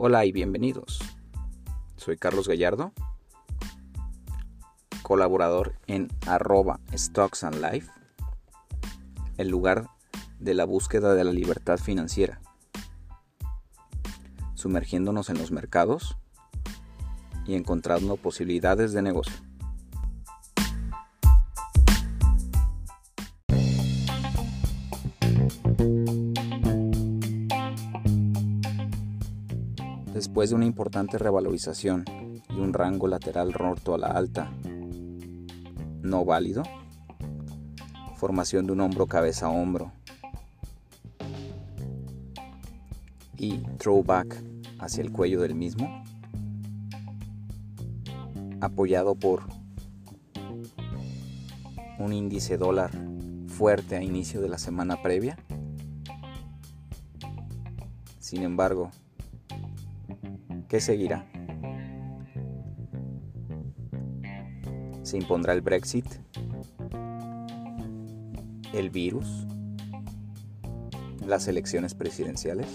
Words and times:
Hola 0.00 0.24
y 0.24 0.30
bienvenidos. 0.30 1.00
Soy 1.96 2.16
Carlos 2.16 2.46
Gallardo, 2.46 2.92
colaborador 5.02 5.74
en 5.88 6.06
arroba 6.24 6.78
Stocks 6.96 7.42
and 7.42 7.56
Life, 7.56 7.90
el 9.38 9.48
lugar 9.48 9.88
de 10.38 10.54
la 10.54 10.66
búsqueda 10.66 11.14
de 11.14 11.24
la 11.24 11.32
libertad 11.32 11.78
financiera, 11.78 12.40
sumergiéndonos 14.54 15.30
en 15.30 15.38
los 15.38 15.50
mercados 15.50 16.16
y 17.44 17.56
encontrando 17.56 18.16
posibilidades 18.16 18.92
de 18.92 19.02
negocio. 19.02 19.47
Después 30.38 30.50
de 30.50 30.54
una 30.54 30.66
importante 30.66 31.18
revalorización 31.18 32.04
y 32.48 32.60
un 32.60 32.72
rango 32.72 33.08
lateral 33.08 33.52
roto 33.52 33.94
a 33.94 33.98
la 33.98 34.06
alta 34.06 34.48
no 36.00 36.24
válido, 36.24 36.62
formación 38.14 38.64
de 38.64 38.72
un 38.72 38.80
hombro 38.82 39.08
cabeza 39.08 39.46
a 39.46 39.48
hombro. 39.48 39.90
Y 43.36 43.58
throwback 43.78 44.40
hacia 44.78 45.02
el 45.02 45.10
cuello 45.10 45.40
del 45.40 45.56
mismo, 45.56 46.04
apoyado 48.60 49.16
por 49.16 49.42
un 51.98 52.12
índice 52.12 52.58
dólar 52.58 52.92
fuerte 53.48 53.96
a 53.96 54.04
inicio 54.04 54.40
de 54.40 54.48
la 54.48 54.58
semana 54.58 55.02
previa. 55.02 55.36
Sin 58.20 58.44
embargo, 58.44 58.92
¿Qué 60.68 60.80
seguirá? 60.80 61.26
¿Se 65.02 65.16
impondrá 65.16 65.54
el 65.54 65.62
Brexit? 65.62 66.04
¿El 68.72 68.90
virus? 68.90 69.46
¿Las 71.26 71.48
elecciones 71.48 71.94
presidenciales? 71.94 72.66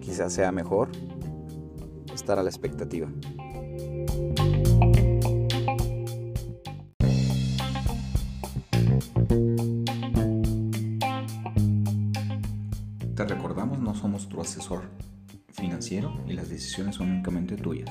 Quizás 0.00 0.32
sea 0.32 0.50
mejor 0.50 0.90
estar 2.12 2.38
a 2.38 2.42
la 2.42 2.48
expectativa. 2.48 3.08
Somos 13.98 14.28
tu 14.28 14.40
asesor 14.40 14.84
financiero 15.52 16.12
y 16.26 16.34
las 16.34 16.48
decisiones 16.48 16.96
son 16.96 17.10
únicamente 17.10 17.56
tuyas. 17.56 17.90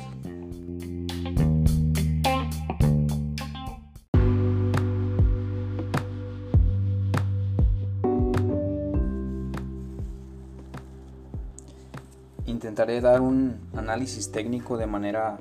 Intentaré 12.46 13.02
dar 13.02 13.22
un 13.22 13.60
análisis 13.76 14.32
técnico 14.32 14.78
de 14.78 14.88
manera 14.88 15.40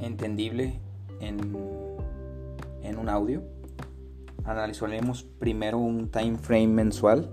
entendible 0.00 0.80
en, 1.20 1.56
en 2.82 2.98
un 2.98 3.08
audio. 3.08 3.42
Analizaremos 4.44 5.22
primero 5.22 5.78
un 5.78 6.10
time 6.10 6.36
frame 6.38 6.68
mensual 6.68 7.30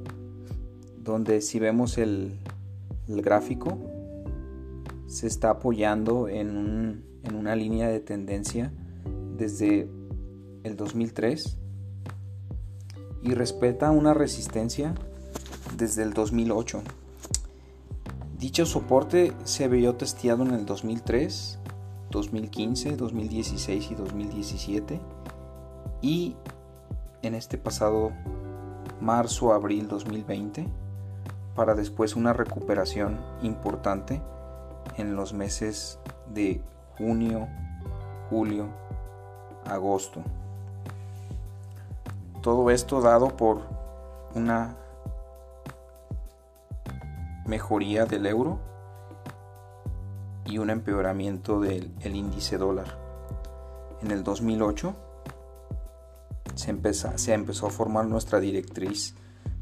donde 1.03 1.41
si 1.41 1.59
vemos 1.59 1.97
el, 1.97 2.39
gráfico 3.07 3.77
se 5.07 5.25
está 5.25 5.49
apoyando 5.49 6.27
en, 6.27 7.03
una 7.33 7.55
línea 7.55 7.87
de 7.87 7.99
tendencia 7.99 8.71
desde 9.35 9.89
el 10.63 10.75
2003 10.75 11.57
y 13.23 13.33
respeta 13.33 13.91
una 13.91 14.13
resistencia 14.13 14.93
desde 15.77 16.03
el 16.03 16.13
2008. 16.13 16.81
Dicho 18.37 18.65
soporte 18.65 19.33
se 19.43 19.67
vio 19.67 19.95
testeado 19.95 20.43
en 20.43 20.51
el 20.51 20.65
2003, 20.65 21.59
2015, 22.11 22.95
2016 22.95 23.91
y 23.91 23.95
2017 23.95 24.99
y 26.01 26.35
en 27.21 27.35
este 27.35 27.57
pasado 27.57 28.11
marzo-abril 29.01 29.87
2020 29.87 30.67
para 31.55 31.75
después 31.75 32.15
una 32.15 32.33
recuperación 32.33 33.19
importante 33.41 34.21
en 34.97 35.15
los 35.15 35.33
meses 35.33 35.99
de 36.33 36.61
junio, 36.97 37.47
julio, 38.29 38.67
agosto. 39.65 40.21
Todo 42.41 42.69
esto 42.69 43.01
dado 43.01 43.35
por 43.35 43.61
una 44.35 44.75
mejoría 47.45 48.05
del 48.05 48.25
euro 48.27 48.59
y 50.45 50.57
un 50.57 50.69
empeoramiento 50.69 51.59
del 51.59 51.91
índice 52.03 52.57
dólar. 52.57 52.97
En 54.01 54.11
el 54.11 54.23
2008 54.23 54.95
se, 56.55 56.93
se 56.93 57.33
empezó 57.33 57.67
a 57.67 57.69
formar 57.69 58.05
nuestra 58.05 58.39
directriz 58.39 59.15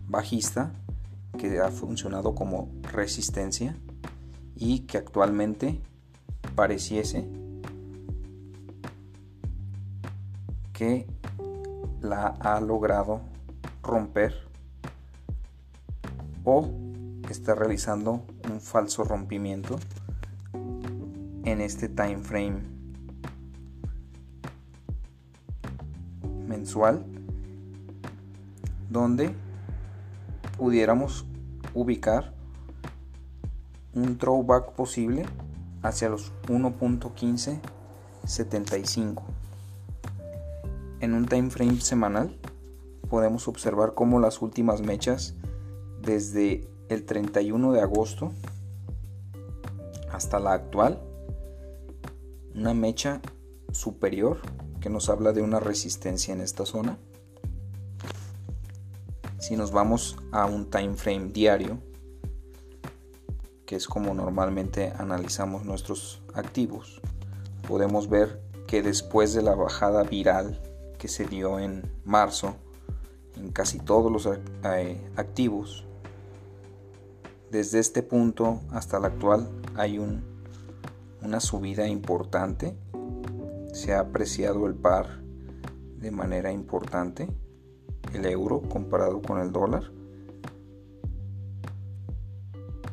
bajista 0.06 0.72
que 1.38 1.60
ha 1.60 1.72
funcionado 1.72 2.36
como 2.36 2.70
resistencia 2.92 3.76
y 4.56 4.82
que 4.82 4.98
actualmente 4.98 5.80
pareciese 6.56 7.28
que 10.74 11.08
la 12.02 12.28
ha 12.28 12.60
logrado 12.60 13.22
romper 13.82 14.34
o 16.44 16.70
está 17.30 17.56
realizando 17.56 18.24
un 18.50 18.62
falso 18.62 19.04
rompimiento 19.04 19.78
en 21.44 21.62
este 21.62 21.90
time 21.90 22.20
frame 22.20 22.62
mensual 26.48 27.06
donde 28.90 29.36
pudiéramos 30.58 31.26
ubicar 31.74 32.34
un 33.94 34.18
throwback 34.18 34.74
posible 34.74 35.26
hacia 35.82 36.10
los 36.10 36.34
1.1575. 36.48 39.24
En 41.00 41.14
un 41.14 41.26
time 41.28 41.50
frame 41.50 41.80
semanal 41.80 42.38
podemos 43.10 43.48
observar 43.48 43.94
cómo 43.94 44.20
las 44.20 44.42
últimas 44.42 44.82
mechas 44.82 45.36
desde 46.02 46.68
el 46.90 47.06
31 47.06 47.72
de 47.74 47.82
agosto 47.82 48.34
hasta 50.12 50.40
la 50.40 50.54
actual, 50.54 51.00
una 52.56 52.74
mecha 52.74 53.22
superior 53.72 54.40
que 54.80 54.90
nos 54.90 55.10
habla 55.10 55.34
de 55.34 55.42
una 55.42 55.60
resistencia 55.60 56.34
en 56.34 56.40
esta 56.42 56.66
zona 56.66 56.98
si 59.48 59.56
nos 59.56 59.72
vamos 59.72 60.18
a 60.34 60.46
un 60.46 60.70
time 60.70 60.96
frame 60.96 61.30
diario, 61.32 61.78
que 63.66 63.78
es 63.78 63.88
como 63.88 64.14
normalmente 64.14 64.92
analizamos 64.98 65.64
nuestros 65.64 66.22
activos, 66.34 67.00
podemos 67.66 68.10
ver 68.10 68.42
que 68.68 68.84
después 68.84 69.34
de 69.34 69.44
la 69.44 69.56
bajada 69.56 70.04
viral 70.04 70.62
que 70.98 71.08
se 71.08 71.26
dio 71.26 71.60
en 71.60 71.90
marzo 72.04 72.58
en 73.38 73.54
casi 73.54 73.80
todos 73.80 74.12
los 74.12 74.28
eh, 74.66 75.10
activos, 75.16 75.86
desde 77.50 77.80
este 77.80 78.04
punto 78.04 78.60
hasta 78.72 78.98
el 78.98 79.06
actual 79.06 79.50
hay 79.78 79.98
un, 79.98 80.26
una 81.22 81.40
subida 81.40 81.88
importante, 81.88 82.76
se 83.72 83.94
ha 83.94 84.02
apreciado 84.02 84.68
el 84.68 84.76
par 84.76 85.22
de 86.00 86.12
manera 86.12 86.52
importante 86.52 87.30
el 88.14 88.26
euro 88.26 88.62
comparado 88.62 89.22
con 89.22 89.40
el 89.40 89.52
dólar. 89.52 89.92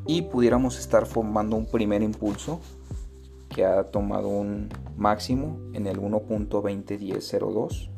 Y 0.06 0.22
pudiéramos 0.22 0.78
estar 0.78 1.06
formando 1.06 1.56
un 1.56 1.66
primer 1.66 2.02
impulso 2.02 2.60
que 3.48 3.64
ha 3.64 3.84
tomado 3.90 4.28
un 4.28 4.68
máximo 4.96 5.58
en 5.72 5.86
el 5.86 5.98
1.201002 5.98 7.90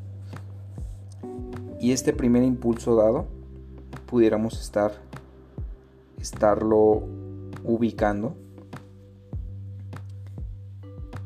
y 1.81 1.93
este 1.93 2.13
primer 2.13 2.43
impulso 2.43 2.95
dado 2.97 3.27
pudiéramos 4.07 4.61
estar 4.61 4.93
estarlo 6.21 7.03
ubicando 7.65 8.35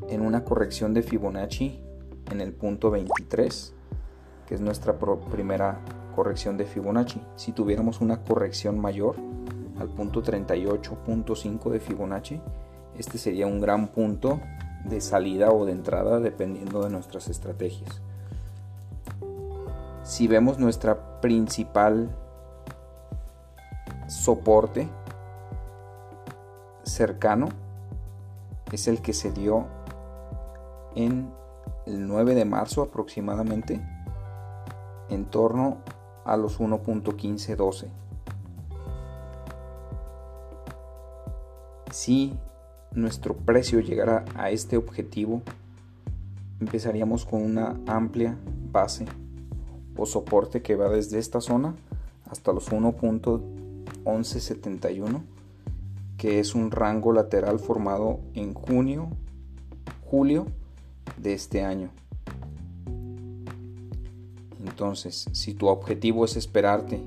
en 0.09 0.23
una 0.23 0.45
corrección 0.45 0.93
de 0.93 1.03
Fibonacci 1.03 1.81
en 2.31 2.41
el 2.41 2.53
punto 2.53 2.91
23 2.91 3.75
que 4.51 4.57
es 4.57 4.61
nuestra 4.61 4.99
primera 5.31 5.79
corrección 6.13 6.57
de 6.57 6.65
Fibonacci. 6.65 7.23
Si 7.37 7.53
tuviéramos 7.53 8.01
una 8.01 8.25
corrección 8.25 8.81
mayor 8.81 9.15
al 9.79 9.89
punto 9.91 10.25
38.5 10.25 11.71
de 11.71 11.79
Fibonacci, 11.79 12.41
este 12.99 13.17
sería 13.17 13.47
un 13.47 13.61
gran 13.61 13.87
punto 13.87 14.41
de 14.85 15.01
salida 15.01 15.53
o 15.53 15.67
de 15.67 15.71
entrada 15.71 16.19
dependiendo 16.19 16.83
de 16.83 16.91
nuestras 16.91 17.29
estrategias. 17.29 18.03
Si 20.03 20.27
vemos 20.27 20.59
nuestra 20.59 21.21
principal 21.21 22.11
soporte 24.09 24.89
cercano, 26.83 27.51
es 28.73 28.89
el 28.89 29.01
que 29.01 29.13
se 29.13 29.31
dio 29.31 29.69
en 30.97 31.31
el 31.87 32.09
9 32.09 32.35
de 32.35 32.45
marzo 32.45 32.83
aproximadamente, 32.83 33.81
en 35.11 35.27
torno 35.27 35.79
a 36.25 36.37
los 36.37 36.61
1.1512. 36.61 37.89
Si 41.91 42.39
nuestro 42.93 43.37
precio 43.37 43.81
llegara 43.81 44.25
a 44.37 44.51
este 44.51 44.77
objetivo, 44.77 45.43
empezaríamos 46.61 47.25
con 47.25 47.43
una 47.43 47.81
amplia 47.87 48.37
base 48.73 49.07
o 49.97 50.07
soporte 50.07 50.63
que 50.63 50.77
va 50.77 50.89
desde 50.89 51.19
esta 51.19 51.41
zona 51.41 51.75
hasta 52.31 52.53
los 52.53 52.71
1.1171, 52.71 55.23
que 56.17 56.39
es 56.39 56.55
un 56.55 56.71
rango 56.71 57.13
lateral 57.13 57.59
formado 57.59 58.21
en 58.35 58.55
junio, 58.55 59.09
julio 60.05 60.47
de 61.19 61.33
este 61.35 61.65
año. 61.65 61.91
Entonces, 64.71 65.29
si 65.33 65.55
tu 65.55 65.67
objetivo 65.67 66.25
es 66.25 66.37
esperarte 66.37 67.03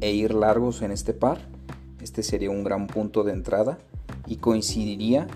e 0.00 0.12
ir 0.12 0.34
largos 0.34 0.82
en 0.82 0.92
este 0.92 1.14
par, 1.14 1.40
este 2.00 2.22
sería 2.22 2.50
un 2.50 2.64
gran 2.64 2.86
punto 2.86 3.24
de 3.24 3.32
entrada 3.32 3.78
y 4.26 4.36
coincidiría 4.36 5.26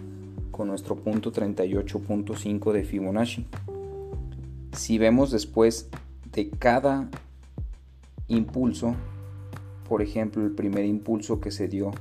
con 0.51 0.69
nuestro 0.69 0.97
punto 0.97 1.33
38.5 1.33 2.73
de 2.73 2.85
Fibonacci. 2.85 3.47
Si 4.73 4.99
vemos 4.99 5.31
después 5.31 5.89
de 6.33 6.51
cada 6.51 7.09
impulso, 8.29 8.95
por 9.89 10.03
ejemplo 10.03 10.45
el 10.45 10.53
primer 10.53 10.85
impulso 10.85 11.41
que 11.41 11.51
se 11.51 11.69
dio 11.69 11.93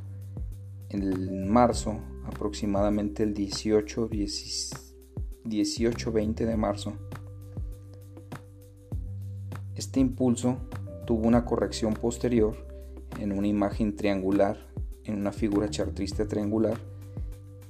en 0.90 1.50
marzo, 1.50 2.00
aproximadamente 2.26 3.24
el 3.24 3.34
18, 3.34 4.10
18 5.46 6.12
20 6.12 6.46
de 6.46 6.58
marzo, 6.58 6.94
este 9.96 10.02
impulso 10.02 10.58
tuvo 11.06 11.26
una 11.26 11.46
corrección 11.46 11.94
posterior 11.94 12.68
en 13.18 13.32
una 13.32 13.48
imagen 13.48 13.96
triangular 13.96 14.58
en 15.06 15.16
una 15.16 15.32
figura 15.32 15.70
chartrista 15.70 16.28
triangular 16.28 16.78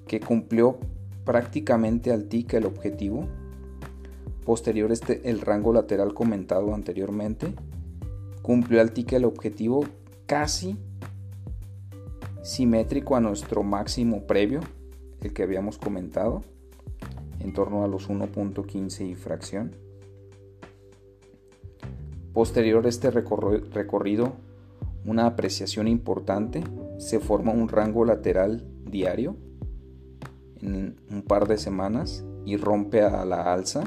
que 0.08 0.20
cumplió 0.20 0.80
prácticamente 1.24 2.12
al 2.12 2.24
TIC 2.24 2.56
el 2.56 2.66
objetivo. 2.66 3.28
Posterior 4.44 4.92
este, 4.92 5.30
el 5.30 5.40
rango 5.40 5.72
lateral 5.72 6.16
comentado 6.16 6.74
anteriormente 6.74 7.54
cumplió 8.42 8.82
al 8.82 8.92
TIC 8.92 9.14
el 9.14 9.26
objetivo 9.26 9.86
casi 10.26 10.80
simétrico 12.42 13.16
a 13.16 13.22
nuestro 13.22 13.62
máximo 13.62 14.26
previo, 14.26 14.62
el 15.22 15.32
que 15.32 15.44
habíamos 15.44 15.78
comentado, 15.78 16.42
en 17.40 17.54
torno 17.54 17.84
a 17.84 17.88
los 17.88 18.10
1.15 18.10 19.12
y 19.12 19.14
fracción. 19.14 19.85
Posterior 22.36 22.86
este 22.86 23.12
recorrido 23.12 24.34
una 25.06 25.26
apreciación 25.26 25.88
importante, 25.88 26.66
se 26.98 27.22
forma 27.22 27.54
un 27.54 27.70
rango 27.70 28.04
lateral 28.04 28.68
diario 28.84 29.38
en 30.60 30.98
un 31.10 31.22
par 31.22 31.48
de 31.48 31.58
semanas 31.58 32.26
y 32.46 32.58
rompe 32.58 33.04
a 33.04 33.24
la 33.24 33.54
alza, 33.54 33.86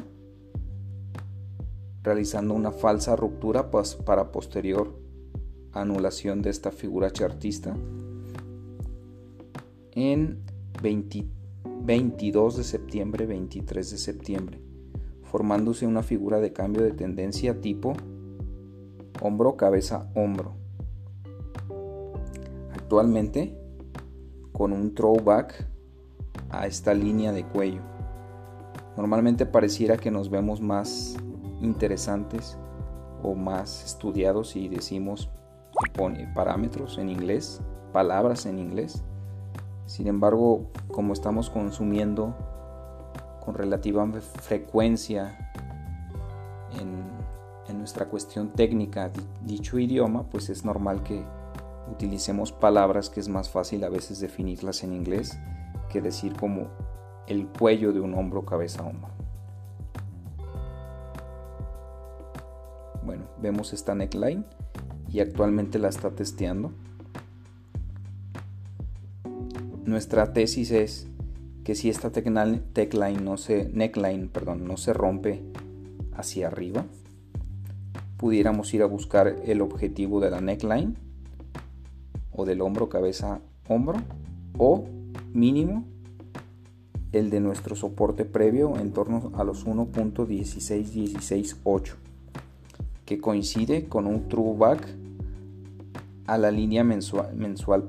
realizando 2.02 2.54
una 2.54 2.72
falsa 2.72 3.16
ruptura 3.16 3.70
para 3.70 4.32
posterior 4.32 4.98
anulación 5.72 6.40
de 6.40 6.48
esta 6.48 6.70
figura 6.70 7.10
chartista. 7.10 7.76
En 9.92 10.42
22 10.80 12.56
de 12.56 12.64
septiembre, 12.64 13.26
23 13.26 13.90
de 13.90 13.98
septiembre, 13.98 14.58
formándose 15.22 15.86
una 15.86 16.02
figura 16.02 16.40
de 16.40 16.54
cambio 16.54 16.82
de 16.82 16.92
tendencia 16.92 17.60
tipo 17.60 17.92
hombro, 19.20 19.56
cabeza, 19.56 20.08
hombro 20.14 20.68
actualmente 22.88 23.54
con 24.52 24.72
un 24.72 24.94
throwback 24.94 25.68
a 26.48 26.66
esta 26.66 26.94
línea 26.94 27.32
de 27.32 27.44
cuello. 27.44 27.82
Normalmente 28.96 29.44
pareciera 29.44 29.98
que 29.98 30.10
nos 30.10 30.30
vemos 30.30 30.62
más 30.62 31.14
interesantes 31.60 32.56
o 33.22 33.34
más 33.34 33.84
estudiados 33.84 34.48
si 34.50 34.70
decimos 34.70 35.28
parámetros 36.34 36.96
en 36.96 37.10
inglés, 37.10 37.60
palabras 37.92 38.46
en 38.46 38.58
inglés. 38.58 39.04
Sin 39.84 40.06
embargo, 40.06 40.70
como 40.90 41.12
estamos 41.12 41.50
consumiendo 41.50 42.34
con 43.44 43.54
relativa 43.54 44.06
frecuencia 44.40 45.52
en, 46.80 47.17
en 47.68 47.78
nuestra 47.78 48.06
cuestión 48.06 48.50
técnica 48.52 49.10
dicho 49.44 49.78
idioma, 49.78 50.28
pues 50.30 50.48
es 50.48 50.64
normal 50.64 51.02
que 51.02 51.24
utilicemos 51.90 52.52
palabras 52.52 53.10
que 53.10 53.20
es 53.20 53.28
más 53.28 53.48
fácil 53.48 53.84
a 53.84 53.88
veces 53.88 54.20
definirlas 54.20 54.82
en 54.84 54.92
inglés 54.92 55.38
que 55.90 56.00
decir 56.00 56.34
como 56.36 56.68
el 57.26 57.46
cuello 57.46 57.92
de 57.92 58.00
un 58.00 58.14
hombro, 58.14 58.44
cabeza, 58.44 58.82
hombro. 58.82 59.10
Bueno, 63.04 63.24
vemos 63.40 63.72
esta 63.72 63.94
neckline 63.94 64.44
y 65.10 65.20
actualmente 65.20 65.78
la 65.78 65.88
está 65.88 66.10
testeando. 66.10 66.72
Nuestra 69.84 70.32
tesis 70.34 70.70
es 70.70 71.08
que 71.64 71.74
si 71.74 71.88
esta 71.88 72.10
neckline 72.10 73.24
no 73.24 73.36
se, 73.36 73.68
neckline, 73.70 74.28
perdón, 74.28 74.66
no 74.66 74.76
se 74.76 74.92
rompe 74.92 75.42
hacia 76.14 76.48
arriba, 76.48 76.84
pudiéramos 78.18 78.74
ir 78.74 78.82
a 78.82 78.86
buscar 78.86 79.36
el 79.46 79.62
objetivo 79.62 80.20
de 80.20 80.30
la 80.30 80.42
neckline 80.42 80.96
o 82.32 82.44
del 82.44 82.60
hombro, 82.60 82.88
cabeza, 82.88 83.40
hombro, 83.68 83.98
o 84.58 84.84
mínimo 85.32 85.84
el 87.12 87.30
de 87.30 87.40
nuestro 87.40 87.74
soporte 87.74 88.26
previo 88.26 88.76
en 88.76 88.92
torno 88.92 89.32
a 89.34 89.42
los 89.44 89.66
1.16168, 89.66 91.94
que 93.06 93.18
coincide 93.18 93.88
con 93.88 94.06
un 94.06 94.28
true 94.28 94.54
back 94.58 94.86
a 96.26 96.36
la 96.36 96.50
línea 96.50 96.84
mensual, 96.84 97.34
mensual 97.34 97.88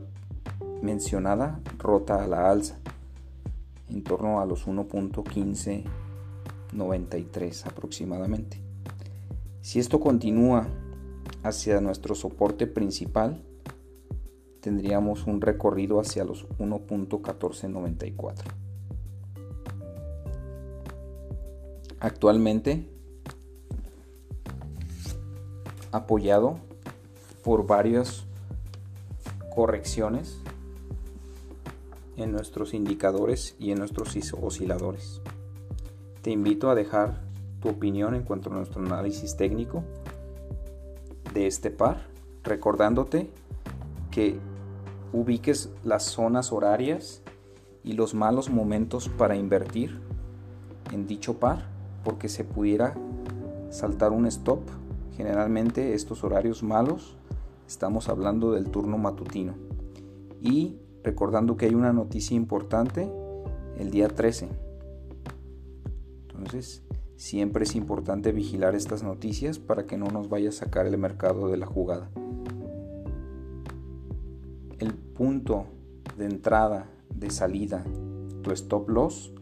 mencionada 0.82 1.60
rota 1.78 2.24
a 2.24 2.28
la 2.28 2.50
alza, 2.50 2.80
en 3.90 4.04
torno 4.04 4.40
a 4.40 4.46
los 4.46 4.66
1.1593 4.68 7.66
aproximadamente. 7.66 8.69
Si 9.62 9.80
esto 9.80 10.00
continúa 10.00 10.68
hacia 11.44 11.82
nuestro 11.82 12.16
soporte 12.16 12.68
principal, 12.68 13.44
tendríamos 14.62 15.26
un 15.28 15.42
recorrido 15.42 16.00
hacia 16.00 16.24
los 16.24 16.48
1.1494. 16.58 18.36
Actualmente 22.00 22.90
apoyado 25.92 26.60
por 27.44 27.66
varias 27.66 28.26
correcciones 29.54 30.38
en 32.16 32.32
nuestros 32.32 32.74
indicadores 32.74 33.56
y 33.60 33.72
en 33.72 33.80
nuestros 33.80 34.16
osciladores. 34.42 35.22
Te 36.22 36.32
invito 36.32 36.70
a 36.70 36.76
dejar 36.76 37.29
tu 37.62 37.70
opinión 37.70 38.16
en 38.16 38.24
cuanto 38.24 38.50
a 38.50 38.54
nuestro 38.54 38.82
análisis 38.82 39.36
técnico 39.36 39.84
de 41.34 41.48
este 41.48 41.72
par, 41.72 42.08
recordándote 42.44 43.30
que 44.12 44.40
ubiques 45.14 45.70
las 45.84 46.04
zonas 46.04 46.52
horarias 46.52 47.22
y 47.84 47.94
los 47.94 48.14
malos 48.14 48.50
momentos 48.50 49.10
para 49.10 49.36
invertir 49.36 50.00
en 50.92 51.08
dicho 51.08 51.40
par 51.40 51.66
porque 52.04 52.30
se 52.30 52.44
pudiera 52.44 52.96
saltar 53.70 54.12
un 54.12 54.26
stop. 54.26 54.62
Generalmente 55.16 55.94
estos 55.94 56.24
horarios 56.24 56.64
malos 56.64 57.18
estamos 57.68 58.10
hablando 58.10 58.52
del 58.52 58.70
turno 58.72 58.98
matutino. 58.98 59.54
Y 60.42 60.78
recordando 61.04 61.58
que 61.58 61.66
hay 61.66 61.76
una 61.76 61.94
noticia 61.94 62.36
importante 62.36 63.12
el 63.78 63.92
día 63.92 64.08
13. 64.08 64.50
Entonces, 66.30 66.84
siempre 67.20 67.66
es 67.66 67.76
importante 67.76 68.32
vigilar 68.32 68.76
estas 68.76 69.04
noticias 69.04 69.60
para 69.60 69.86
que 69.86 69.98
no 69.98 70.08
nos 70.08 70.30
vaya 70.30 70.50
a 70.50 70.54
sacar 70.54 70.88
el 70.88 70.98
mercado 70.98 71.50
de 71.50 71.58
la 71.58 71.66
jugada. 71.66 72.10
el 74.80 74.94
punto 74.94 75.66
de 76.18 76.26
entrada, 76.26 76.88
de 77.14 77.30
salida, 77.30 77.84
tu 78.42 78.52
stop 78.52 78.90
loss, 78.90 79.34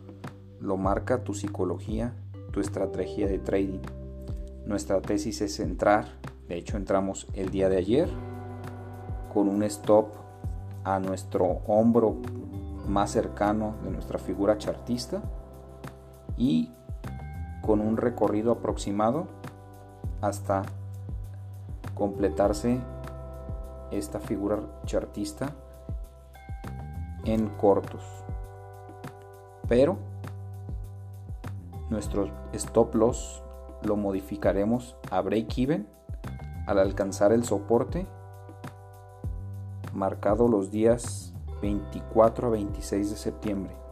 lo 0.60 0.78
marca 0.78 1.24
tu 1.24 1.36
psicología, 1.36 2.16
tu 2.52 2.60
estrategia 2.60 3.28
de 3.28 3.38
trading. 3.38 3.82
Nuestra 4.66 5.00
tesis 5.00 5.42
es 5.42 5.60
entrar, 5.60 6.18
de 6.48 6.58
hecho 6.58 6.76
entramos 6.76 7.28
el 7.34 7.52
día 7.52 7.70
de 7.70 7.78
ayer 7.78 8.10
con 9.32 9.48
un 9.48 9.62
stop 9.64 10.08
a 10.84 11.00
nuestro 11.00 11.46
hombro 11.68 12.18
más 12.88 13.12
cercano 13.12 13.76
de 13.84 13.92
nuestra 13.92 14.18
figura 14.18 14.58
chartista 14.58 15.22
y 16.36 16.72
con 17.68 17.82
un 17.82 17.98
recorrido 17.98 18.54
aproximado 18.54 19.28
hasta 20.22 20.64
completarse 21.96 22.80
esta 23.92 24.22
figura 24.22 24.62
chartista 24.86 25.54
en 27.26 27.50
cortos. 27.50 28.04
Pero 29.68 29.98
nuestro 31.90 32.30
stop 32.54 32.96
loss 32.96 33.44
lo 33.84 33.98
modificaremos 33.98 34.96
a 35.12 35.20
break 35.20 35.58
even 35.58 35.90
al 36.68 36.80
alcanzar 36.80 37.34
el 37.34 37.44
soporte 37.44 38.08
marcado 39.94 40.48
los 40.48 40.72
días 40.72 41.34
24 41.62 42.48
a 42.48 42.52
26 42.52 43.10
de 43.10 43.18
septiembre. 43.18 43.87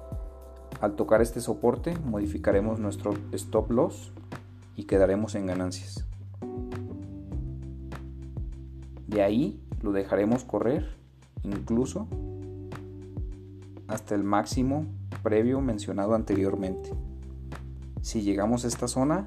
Al 0.85 0.95
tocar 0.95 1.19
este 1.23 1.41
soporte 1.41 1.97
modificaremos 2.05 2.79
nuestro 2.79 3.15
stop 3.31 3.71
loss 3.71 4.11
y 4.75 4.83
quedaremos 4.83 5.33
en 5.33 5.47
ganancias. 5.47 6.05
De 9.07 9.23
ahí 9.23 9.59
lo 9.81 9.93
dejaremos 9.93 10.43
correr 10.43 10.95
incluso 11.41 12.07
hasta 13.87 14.13
el 14.13 14.23
máximo 14.23 14.85
previo 15.23 15.59
mencionado 15.59 16.13
anteriormente. 16.13 16.91
Si 18.03 18.21
llegamos 18.21 18.63
a 18.63 18.67
esta 18.67 18.87
zona, 18.87 19.25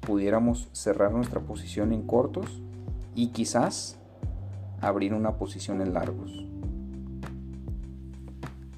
pudiéramos 0.00 0.70
cerrar 0.72 1.12
nuestra 1.12 1.40
posición 1.40 1.92
en 1.92 2.06
cortos 2.06 2.62
y 3.14 3.32
quizás 3.32 3.98
abrir 4.80 5.12
una 5.12 5.36
posición 5.36 5.82
en 5.82 5.92
largos. 5.92 6.45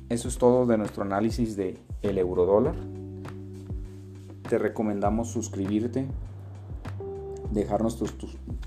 Eso 0.09 0.29
es 0.29 0.39
todo 0.39 0.65
de 0.67 0.79
nuestro 0.79 1.03
análisis 1.03 1.57
de 1.57 1.79
el 2.03 2.19
eurodólar. 2.19 2.75
Te 4.49 4.59
recomendamos 4.59 5.31
suscribirte, 5.31 6.07
dejarnos 7.51 8.03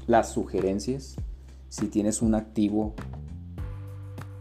las 0.05 0.31
sugerencias. 0.31 1.15
Si 1.69 1.88
tienes 1.88 2.21
un 2.21 2.36
activo 2.36 2.93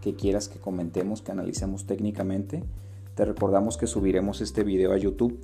que 0.00 0.14
quieras 0.14 0.48
que 0.48 0.58
comentemos, 0.58 1.22
que 1.22 1.32
analicemos 1.32 1.86
técnicamente, 1.86 2.64
te 3.14 3.24
recordamos 3.24 3.76
que 3.76 3.86
subiremos 3.86 4.40
este 4.40 4.64
video 4.64 4.92
a 4.92 4.98
YouTube 4.98 5.38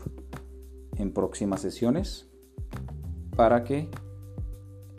en 0.97 1.13
próximas 1.13 1.61
sesiones 1.61 2.27
para 3.37 3.65
que 3.65 3.91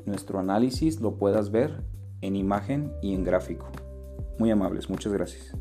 nuestro 0.06 0.40
análisis 0.40 1.02
lo 1.02 1.18
puedas 1.18 1.52
ver 1.52 1.84
en 2.22 2.36
imagen 2.36 2.94
y 3.02 3.14
en 3.14 3.24
gráfico. 3.24 3.68
Muy 4.38 4.52
amables, 4.52 4.90
muchas 4.90 5.12
gracias. 5.12 5.57